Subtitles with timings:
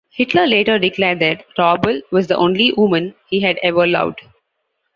[0.09, 4.21] Hitler later declared that Raubal was the only woman he had ever loved.